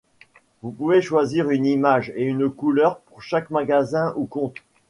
Vous 0.63 0.71
pouvez 0.71 0.99
choisir 1.03 1.51
une 1.51 1.67
image 1.67 2.11
et 2.15 2.23
une 2.25 2.49
couleur 2.49 3.01
pour 3.01 3.21
chaque 3.21 3.51
magasin 3.51 4.13
ou 4.17 4.25
compte. 4.25 4.55